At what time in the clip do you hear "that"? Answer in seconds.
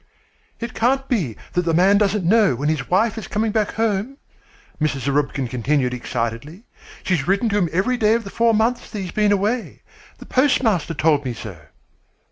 1.53-1.61, 8.89-8.99